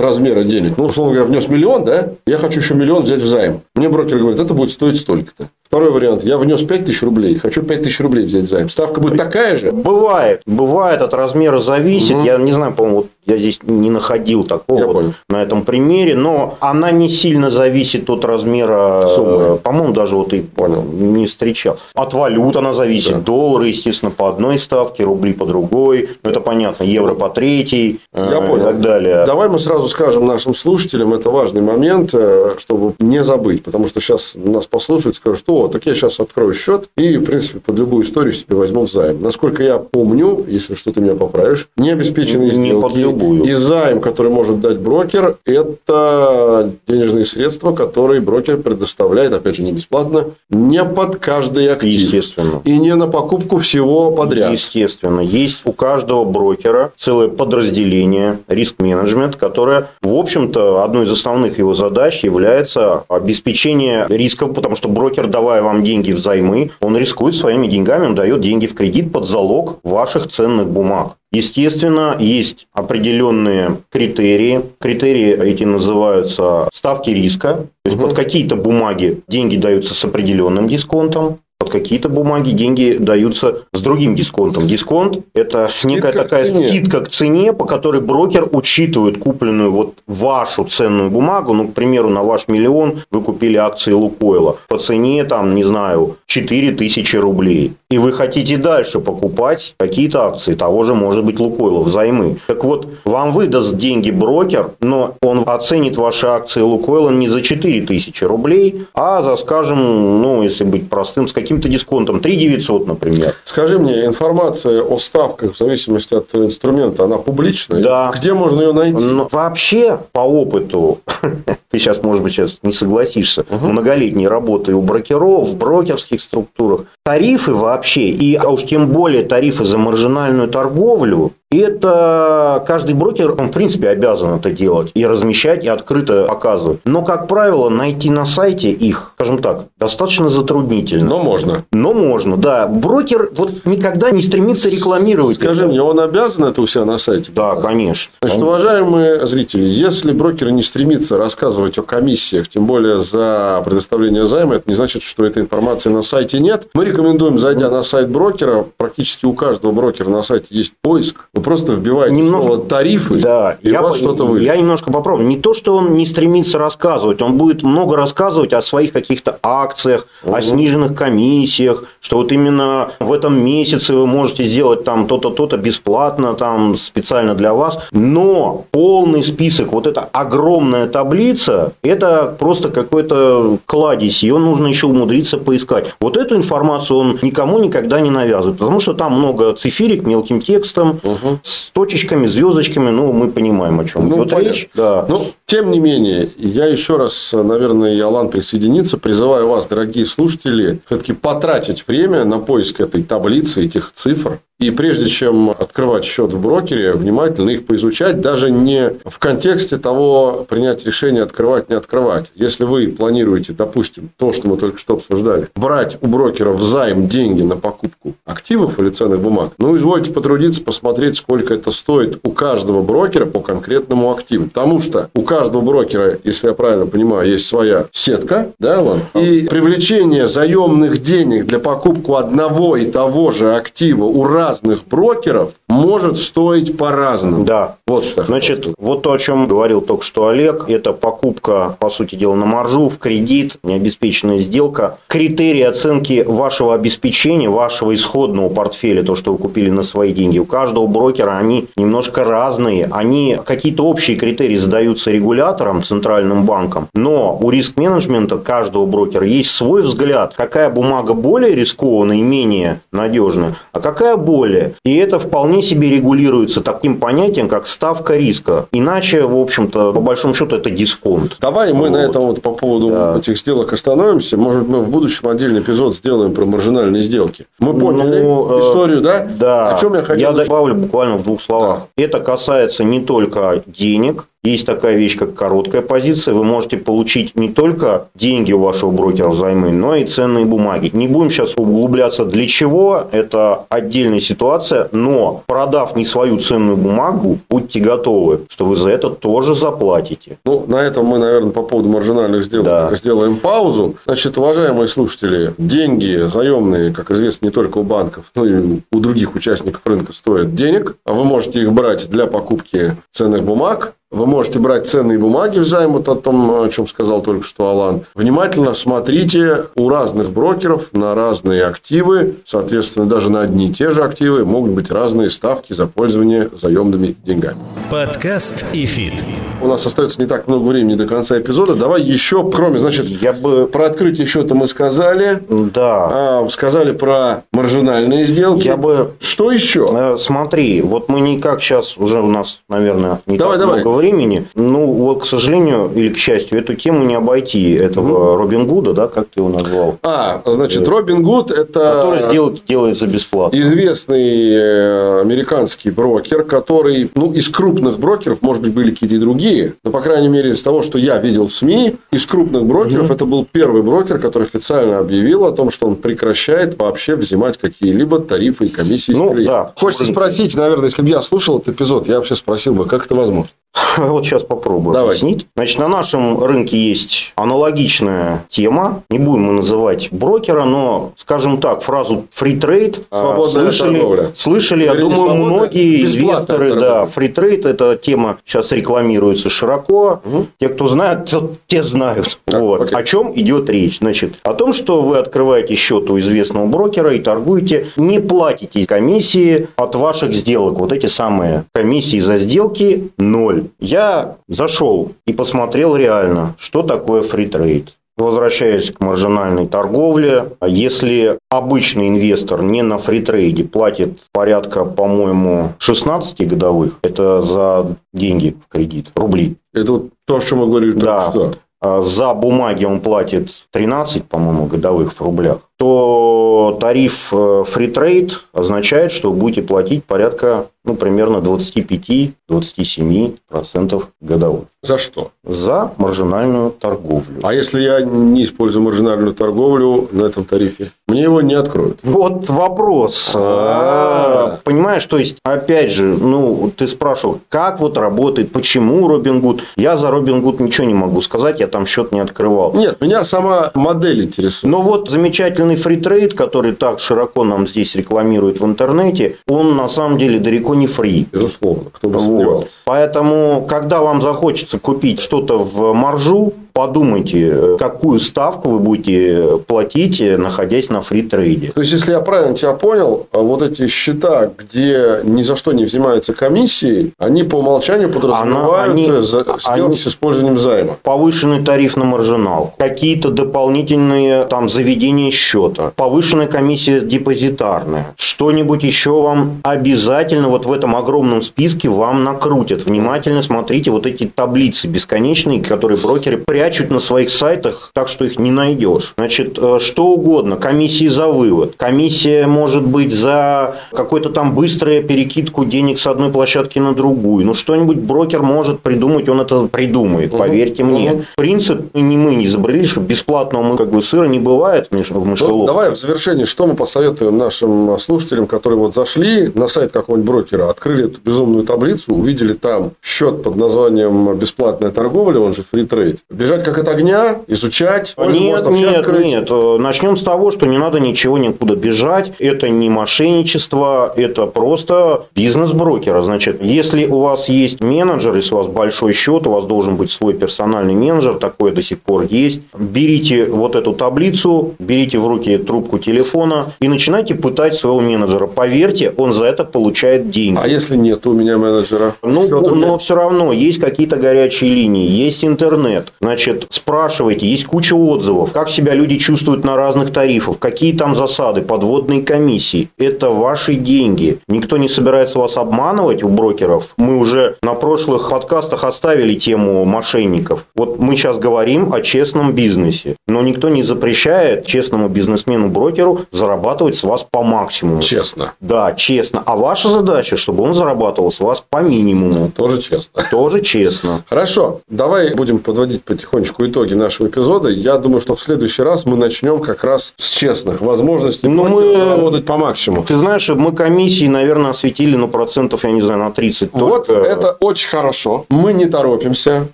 [0.00, 0.74] размера денег.
[0.76, 2.10] Ну, условно говоря, внес миллион, да?
[2.26, 3.62] Я хочу еще миллион взять в займ.
[3.74, 5.48] Мне брокер говорит, это будет стоить столько-то.
[5.70, 6.24] Второй вариант.
[6.24, 8.68] Я внес 5 тысяч рублей, хочу 5 тысяч рублей взять займ.
[8.68, 9.70] Ставка будет такая же?
[9.70, 12.16] Бывает, бывает, от размера зависит.
[12.24, 16.56] Я не знаю, по-моему, вот я здесь не находил такого вот на этом примере, но
[16.58, 19.42] она не сильно зависит от размера Суммы.
[19.42, 20.82] э, По-моему, даже вот и Понял.
[20.82, 21.78] не встречал.
[21.94, 23.12] От валют она зависит.
[23.12, 23.20] Да.
[23.20, 26.08] Доллары, естественно, по одной ставке, рубли по другой.
[26.24, 26.82] Ну, это понятно.
[26.82, 28.00] Евро по третьей.
[28.12, 28.64] Я э, понял.
[28.64, 29.24] И так далее.
[29.24, 33.62] Давай мы сразу скажем нашим слушателям, это важный момент, э, чтобы не забыть.
[33.62, 37.60] Потому что сейчас нас послушают, скажут, что так я сейчас открою счет и, в принципе,
[37.60, 39.22] под любую историю себе возьму займ.
[39.22, 43.44] Насколько я помню, если что ты меня поправишь, необеспеченные Не сделки под любую.
[43.44, 49.72] и займ, который может дать брокер, это денежные средства, которые брокер предоставляет, опять же, не
[49.72, 51.90] бесплатно, не под каждый актив.
[52.00, 52.62] Естественно.
[52.64, 54.52] И не на покупку всего подряд.
[54.52, 55.20] Естественно.
[55.20, 62.22] Есть у каждого брокера целое подразделение риск-менеджмент, которое, в общем-то, одной из основных его задач
[62.24, 68.14] является обеспечение рисков, потому что брокер, давая вам деньги взаймы, он рискует своими деньгами, он
[68.14, 71.16] дает деньги в кредит под залог ваших ценных бумаг.
[71.32, 74.62] Естественно, есть определенные критерии.
[74.80, 77.66] Критерии эти называются ставки риска.
[77.84, 78.08] То есть, Мгм.
[78.08, 81.38] под какие-то бумаги деньги даются с определенным дисконтом.
[81.60, 84.66] Под какие-то бумаги деньги даются с другим дисконтом.
[84.66, 86.68] Дисконт– это Скидка некая к такая цене.
[86.68, 91.52] скидка к цене, по которой брокер учитывает купленную вот вашу ценную бумагу.
[91.52, 96.16] Ну, к примеру, на ваш миллион вы купили акции Лукойла по цене, там, не знаю,
[96.30, 97.72] 4 тысячи рублей.
[97.90, 102.36] И вы хотите дальше покупать какие-то акции того же, может быть, Лукойла взаймы.
[102.46, 107.82] Так вот, вам выдаст деньги брокер, но он оценит ваши акции Лукойла не за 4
[107.82, 113.34] тысячи рублей, а за, скажем, ну, если быть простым, с каким-то дисконтом, 3 900, например.
[113.42, 117.82] Скажи мне, информация о ставках в зависимости от инструмента, она публичная?
[117.82, 118.12] Да.
[118.14, 119.04] Где можно ее найти?
[119.04, 121.00] Но вообще, по опыту,
[121.70, 127.54] ты сейчас, может быть, сейчас не согласишься, многолетней работы у брокеров, в брокерских структурах, тарифы
[127.54, 133.52] вообще, и а уж тем более тарифы за маржинальную торговлю, это каждый брокер, он, в
[133.52, 136.80] принципе, обязан это делать и размещать, и открыто показывать.
[136.84, 141.10] Но, как правило, найти на сайте их, скажем так, достаточно затруднительно.
[141.10, 141.64] Но можно.
[141.72, 142.66] Но можно, да.
[142.66, 145.36] Брокер вот никогда не стремится рекламировать.
[145.36, 145.70] Скажи это.
[145.70, 147.32] мне, он обязан это у себя на сайте?
[147.34, 148.12] Да, конечно.
[148.22, 154.56] Значит, уважаемые зрители, если брокер не стремится рассказывать о комиссиях, тем более за предоставление займа,
[154.56, 156.68] это не значит, что этой информации на сайте нет.
[156.74, 161.28] Мы рекомендуем, зайдя на сайт брокера, практически у каждого брокера на сайте есть поиск.
[161.40, 164.46] Вы просто вбиваете Немного- слово тарифы, Да, и у я, вас что-то выйдет.
[164.46, 165.26] я немножко попробую.
[165.26, 170.06] Не то, что он не стремится рассказывать, он будет много рассказывать о своих каких-то акциях,
[170.22, 175.56] о сниженных комиссиях, что вот именно в этом месяце вы можете сделать там то-то, то-то
[175.56, 177.78] бесплатно, там специально для вас.
[177.90, 185.38] Но полный список, вот эта огромная таблица, это просто какой-то кладезь, ее нужно еще умудриться
[185.38, 185.94] поискать.
[186.02, 191.00] Вот эту информацию он никому никогда не навязывает, потому что там много цифирик мелким текстом,
[191.42, 194.48] с точечками, звездочками, ну, мы понимаем, о чем Ну, идет понятно.
[194.52, 194.68] речь.
[194.74, 195.06] Да.
[195.08, 200.80] Ну, тем не менее, я еще раз, наверное, и Алан присоединится, призываю вас, дорогие слушатели,
[200.86, 204.38] все-таки потратить время на поиск этой таблицы, этих цифр.
[204.60, 210.44] И прежде чем открывать счет в брокере, внимательно их поизучать, даже не в контексте того,
[210.46, 212.30] принять решение открывать, не открывать.
[212.34, 217.40] Если вы планируете, допустим, то, что мы только что обсуждали, брать у брокера взаим деньги
[217.40, 222.82] на покупку активов или ценных бумаг, ну, извольте потрудиться, посмотреть, сколько это стоит у каждого
[222.82, 224.48] брокера по конкретному активу.
[224.48, 229.00] Потому что у каждого брокера, если я правильно понимаю, есть своя сетка, да, Илон?
[229.14, 236.18] И привлечение заемных денег для покупки одного и того же актива у разных брокеров может
[236.18, 237.44] стоить по-разному.
[237.44, 237.76] Да.
[237.86, 238.24] Вот что.
[238.24, 238.76] Значит, сказать.
[238.78, 242.88] вот то, о чем говорил только что Олег, это покупка, по сути дела, на маржу,
[242.88, 244.98] в кредит, необеспеченная сделка.
[245.06, 250.44] Критерии оценки вашего обеспечения, вашего исходного портфеля, то, что вы купили на свои деньги, у
[250.44, 252.88] каждого брокера они немножко разные.
[252.90, 259.82] Они какие-то общие критерии задаются регулятором, центральным банком, но у риск-менеджмента каждого брокера есть свой
[259.82, 264.72] взгляд, какая бумага более рискованная и менее надежная, а какая более.
[264.84, 268.66] И это вполне себе регулируется таким понятием, как ставка риска.
[268.72, 271.36] Иначе, в общем-то, по большому счету, это дисконт.
[271.40, 271.90] Давай мы Вот.
[271.90, 273.16] на этом вот по поводу Да.
[273.18, 274.36] этих сделок остановимся.
[274.36, 277.46] Может, мы в будущем отдельный эпизод сделаем про маржинальные сделки.
[277.60, 279.26] Мы поняли Ну, э, историю, да?
[279.38, 279.70] Да.
[279.74, 280.32] О чем я хотел?
[280.32, 281.82] добавлю буквально в двух словах.
[281.96, 284.26] Это касается не только денег.
[284.42, 286.32] Есть такая вещь, как короткая позиция.
[286.32, 290.90] Вы можете получить не только деньги у вашего брокера взаймы, но и ценные бумаги.
[290.94, 293.06] Не будем сейчас углубляться для чего.
[293.12, 294.88] Это отдельная ситуация.
[294.92, 300.38] Но продав не свою ценную бумагу, будьте готовы, что вы за это тоже заплатите.
[300.46, 302.94] Ну, на этом мы, наверное, по поводу маржинальных сделок Да.
[302.94, 303.96] сделаем паузу.
[304.06, 309.34] Значит, уважаемые слушатели, деньги заемные, как известно, не только у банков, но и у других
[309.34, 310.96] участников рынка стоят денег.
[311.04, 315.92] А вы можете их брать для покупки ценных бумаг вы можете брать ценные бумаги взаймы,
[315.92, 318.02] вот о том, о чем сказал только что Алан.
[318.16, 324.02] Внимательно смотрите у разных брокеров на разные активы, соответственно, даже на одни и те же
[324.02, 327.58] активы могут быть разные ставки за пользование заемными деньгами.
[327.88, 329.14] Подкаст и фит.
[329.62, 331.74] У нас остается не так много времени до конца эпизода.
[331.74, 333.66] Давай еще, кроме, значит, Я бы...
[333.66, 336.40] про открытие счета мы сказали, Да.
[336.40, 338.66] а, сказали про маржинальные сделки.
[338.66, 339.86] Я бы Что еще?
[339.92, 343.80] Э, Смотри, вот мы никак сейчас, уже у нас, наверное, не Давай, так давай.
[343.82, 344.46] много времени.
[344.54, 349.06] Ну, вот, к сожалению, или к счастью, эту тему не обойти, этого Робин Гуда, да,
[349.06, 353.56] как ты его назвал, А, значит, Робин Гуд это который сделать, делается бесплатно.
[353.56, 359.74] известный э, американский брокер, который, ну, из крупных брокеров, может быть, были какие-то и другие,
[359.84, 363.24] но, по крайней мере, из того, что я видел в СМИ, из крупных брокеров это
[363.24, 368.66] был первый брокер, который официально объявил о том, что он прекращает вообще взимать какие-либо тарифы
[368.66, 369.12] и комиссии.
[369.12, 369.72] Ну, да.
[369.76, 373.14] Хочется спросить, наверное, если бы я слушал этот эпизод, я вообще спросил бы, как это
[373.14, 373.50] возможно?
[373.96, 375.10] Вот сейчас попробую Давай.
[375.10, 375.46] объяснить.
[375.56, 379.02] Значит, на нашем рынке есть аналогичная тема.
[379.10, 384.30] Не будем мы называть брокера, но, скажем так, фразу free trade а, Свободная слышали, торговля.
[384.34, 390.20] слышали, я Вернее, не думаю, многие инвесторы, да, free trade это тема сейчас рекламируется широко.
[390.60, 392.38] Те, кто знает, те- те знают.
[392.44, 392.82] Так, Вот.
[392.82, 392.96] окей.
[392.98, 393.98] О чем идет речь?
[393.98, 399.68] Значит, о том, что вы открываете счет у известного брокера и торгуете, не платите комиссии
[399.76, 400.78] от ваших сделок.
[400.78, 403.59] Вот эти самые комиссии за сделки ноль.
[403.78, 407.94] Я зашел и посмотрел реально, что такое фритрейд.
[408.16, 416.98] Возвращаясь к маржинальной торговле, если обычный инвестор не на фритрейде платит порядка, по-моему, 16 годовых,
[417.02, 421.30] это за деньги в кредит, рубли, Это вот то, о чем мы говорили Да.
[421.30, 421.54] что.
[421.80, 429.12] а за бумаги он платит 13, по-моему, годовых в рублях, то тариф э, trade означает,
[429.12, 435.30] что вы будете платить порядка, ну, примерно 25-27% годовых За что?
[435.44, 437.40] за маржинальную торговлю.
[437.42, 441.98] А если я не использую маржинальную торговлю на этом тарифе, мне его не откроют.
[442.02, 443.32] Вот вопрос.
[443.36, 443.40] А.
[443.40, 449.62] А, Понимаешь, то есть, опять же, ну, ты спрашивал, как вот работает, почему Робин Гуд.
[449.76, 452.72] Я за Робин Гуд ничего не могу сказать, я там счет не открывал.
[452.74, 454.70] Нет, меня сама модель интересует.
[454.70, 459.88] Но вот замечательный free trade, который так широко нам здесь рекламируют в интернете, он на
[459.88, 461.26] самом деле далеко не free.
[461.32, 462.22] Безусловно, кто бы Вот.
[462.22, 462.72] сомневался.
[462.84, 470.90] Поэтому, когда вам захочется купить что-то в маржу, подумайте, какую ставку вы будете платить, находясь
[470.90, 471.70] на free trade 'е.
[471.74, 475.84] То есть, если я правильно тебя понял, вот эти счета, где ни за что не
[475.84, 480.96] взимаются комиссии, они по умолчанию подразумевают они- э, сделки они- с использованием займа.
[481.02, 489.58] повышенный тариф на маржинал, какие-то дополнительные там заведения счета, повышенная комиссия депозитарная, что-нибудь еще вам
[489.62, 492.84] обязательно вот в этом огромном списке вам накрутят.
[492.86, 498.38] Внимательно смотрите вот эти таблицы бесконечные, которые брокеры прячут на своих сайтах, так что их
[498.38, 499.14] не найдешь.
[499.16, 505.64] Значит, э, что угодно, комиссии за вывод, комиссия может быть за какой-то там быструю перекидку
[505.64, 507.46] денег с одной площадки на другую.
[507.46, 511.24] Ну, что-нибудь брокер может придумать, он это придумает, поверьте мне.
[511.34, 515.24] Принцип не мы не изобрели, что бесплатного мы как бы сыра не бывает в Ну,
[515.24, 515.66] мышеловке.
[515.66, 520.68] давай в завершении, что мы посоветуем нашим слушателям, которые вот зашли на сайт какого-нибудь брокера,
[520.68, 526.18] открыли эту безумную таблицу, увидели там счет под названием «Бесплатная торговля», он же free trade.
[526.50, 529.24] Бежать как от огня, изучать, Нет, нет, открыть.
[529.24, 529.48] нет.
[529.78, 532.32] Начнем с того, что не надо ничего никуда бежать.
[532.40, 536.22] Это не мошенничество, это просто бизнес брокера.
[536.22, 540.10] Значит, если у вас есть менеджер, если у вас большой счет, у вас должен быть
[540.10, 542.62] свой персональный менеджер, такое до сих пор есть.
[542.76, 548.48] Берите вот эту таблицу, берите в руки трубку телефона и начинайте пытать своего менеджера.
[548.48, 550.58] Поверьте, он за это получает деньги.
[550.60, 552.16] А если нет у меня менеджера?
[552.22, 556.08] Ну, но все равно есть какие-то горячие линии, есть интернет.
[556.20, 556.39] Значит,
[556.70, 562.22] спрашивайте, есть куча отзывов, как себя люди чувствуют на разных тарифах, какие там засады, подводные
[562.22, 562.88] комиссии.
[562.98, 564.38] Это ваши деньги.
[564.48, 566.94] Никто не собирается вас обманывать у брокеров.
[566.96, 570.64] Мы уже на прошлых подкастах оставили тему мошенников.
[570.74, 573.16] Вот мы сейчас говорим о честном бизнесе.
[573.26, 578.02] Но никто не запрещает честному бизнесмену-брокеру зарабатывать с вас по максимуму.
[578.02, 578.52] Честно.
[578.60, 579.42] Да, честно.
[579.44, 582.50] А ваша задача, чтобы он зарабатывал с вас по минимуму.
[582.50, 583.22] Тоже честно.
[583.30, 584.22] Тоже честно.
[584.28, 587.68] Хорошо, давай будем подводить потихоньку потихонечку итоги нашего эпизода.
[587.68, 592.04] Я думаю, что в следующий раз мы начнем как раз с честных возможностей ну, мы...
[592.04, 593.04] работать по максимуму.
[593.04, 597.20] Ты знаешь, мы комиссии, наверное, осветили, ну, процентов, я не знаю, на 30 Вот только.
[597.28, 598.44] это очень хорошо.
[598.48, 599.68] Мы не торопимся,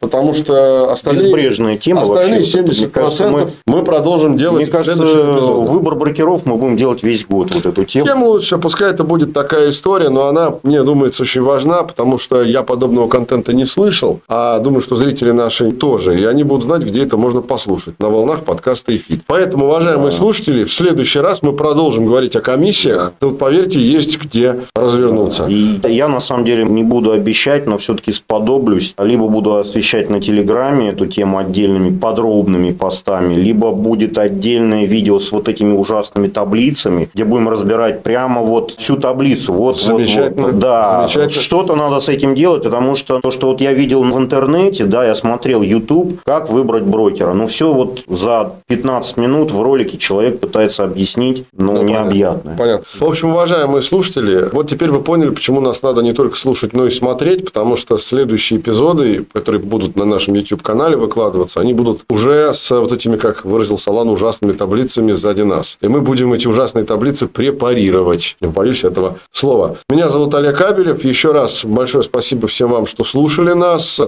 [0.00, 2.58] потому что остальные, Безбрежная тема остальные вообще.
[2.58, 7.24] 70% Мне кажется, мы- мы продолжим делать Мне кажется, выбор брокеров мы будем делать весь
[7.24, 8.06] год, вот эту тему.
[8.06, 12.42] Тем лучше, пускай это будет такая история, но она, мне думается, очень важна, потому что
[12.42, 16.82] я подобного контента не слышал, а думаю, что зрители наши тоже, и они будут знать,
[16.82, 19.22] где это можно послушать, на волнах подкаста и фит.
[19.26, 23.12] Поэтому, уважаемые слушатели, в следующий раз мы продолжим говорить о комиссиях.
[23.18, 25.46] Тут, поверьте, есть где развернуться.
[25.46, 28.94] И я на самом деле не буду обещать, но все-таки сподоблюсь.
[28.98, 35.32] Либо буду освещать на Телеграме эту тему отдельными подробными постами, либо будет отдельное видео с
[35.32, 39.52] вот этими ужасными таблицами, где будем разбирать прямо вот всю таблицу.
[39.52, 40.48] Вот, вот, Замечательно.
[40.48, 41.42] вот, да, Замечательно.
[41.42, 45.04] что-то надо с этим делать, потому что то, что вот я видел в интернете, да,
[45.04, 47.34] я смотрел YouTube, как выбрать брокера.
[47.34, 52.56] Ну, все вот за 15 минут в ролике человек пытается объяснить, ну, Ну, необъятно.
[52.58, 52.86] Понятно.
[52.98, 56.86] В общем, уважаемые слушатели, вот теперь вы поняли, почему нас надо не только слушать, но
[56.86, 62.54] и смотреть, потому что следующие эпизоды, которые будут на нашем YouTube-канале выкладываться, они будут уже
[62.54, 65.76] с вот этими, как выразился Алан, ужасными таблицами сзади нас.
[65.82, 68.36] И мы будем эти ужасные таблицы препарировать.
[68.40, 69.76] Не боюсь этого слова.
[69.90, 71.04] Меня зовут Олег Кабелев.
[71.04, 74.00] Еще раз большое спасибо всем вам, что слушали нас.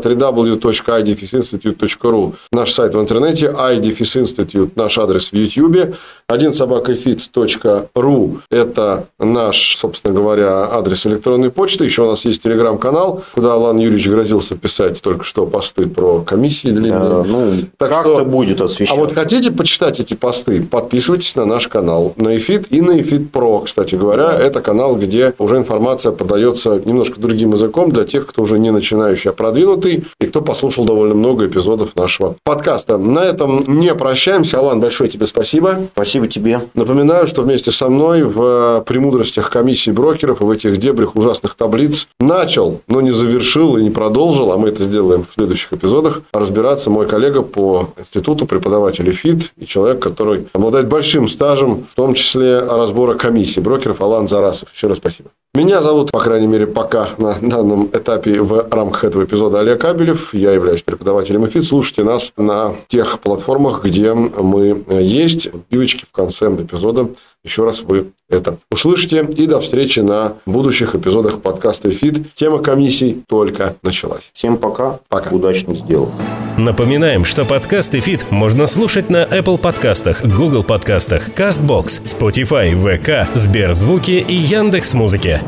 [2.14, 5.94] www.idfisinstitute.ru наш сайт в интернете, iDefisInstitute наш адрес в YouTube,
[6.28, 11.84] один собакафит.ру это наш, собственно говоря, адрес электронной почты.
[11.84, 16.68] Еще у нас есть телеграм-канал, куда Алан Юрьевич грозился писать только что посты про комиссии
[16.68, 16.92] длинные.
[16.94, 18.94] Э, Ну, Так как-то что- будет освещаться.
[18.94, 23.30] А вот хотите почитать эти посты, подписывайтесь на наш канал, на EFIT и на EFIT
[23.30, 24.32] Pro, кстати говоря.
[24.38, 29.30] Это канал, где уже информация подается немножко другим языком для тех, кто уже не начинающий,
[29.30, 32.99] а продвинутый, и кто послушал довольно много эпизодов нашего подкаста.
[32.99, 34.59] На этом не прощаемся.
[34.59, 35.88] Алан, большое тебе спасибо.
[35.92, 36.62] Спасибо тебе.
[36.74, 42.09] Напоминаю, что вместе со мной в премудростях комиссии брокеров и в этих дебрях ужасных таблиц
[42.20, 46.90] начал, но не завершил и не продолжил, а мы это сделаем в следующих эпизодах, разбираться
[46.90, 52.59] мой коллега по институту, преподаватель ФИТ и человек, который обладает большим стажем, в том числе
[52.59, 54.72] разбора комиссий брокеров Алан Зарасов.
[54.72, 55.30] Еще раз спасибо.
[55.57, 60.34] Меня зовут, по крайней мере, пока на данном этапе в рамках этого эпизода Олег Кабелев.
[60.34, 61.64] Я являюсь преподавателем ИФИТ.
[61.64, 65.48] Слушайте нас на тех платформах, где мы есть.
[65.68, 67.11] Пивочки в конце эпизода.
[67.45, 69.28] Еще раз вы это услышите.
[69.36, 72.34] И до встречи на будущих эпизодах подкаста ИФИТ.
[72.34, 74.30] Тема комиссий только началась.
[74.32, 75.01] Всем пока.
[75.09, 75.30] Пока.
[75.30, 76.11] Удачно сделал.
[76.57, 83.28] Напоминаем, что подкаст и фит можно слушать на Apple подкастах, Google подкастах, CastBox, Spotify, ВК,
[83.36, 85.42] Сберзвуки и Яндекс.Музыке.